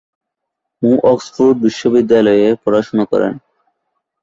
মো 0.81 0.91
Oxford 1.11 1.55
বিশ্ববিদ্যালয়ে 1.65 2.47
পড়াশোনা 2.63 3.05
করেন। 3.11 3.33